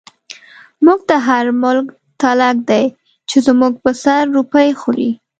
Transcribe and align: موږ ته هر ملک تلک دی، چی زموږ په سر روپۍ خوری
موږ 0.85 0.99
ته 1.09 1.15
هر 1.27 1.45
ملک 1.63 1.85
تلک 2.21 2.57
دی، 2.69 2.85
چی 3.29 3.37
زموږ 3.47 3.73
په 3.83 3.91
سر 4.03 4.23
روپۍ 4.37 4.69
خوری 4.79 5.09